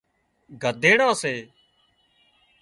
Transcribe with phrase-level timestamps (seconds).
[0.61, 1.33] گڌاڙان سي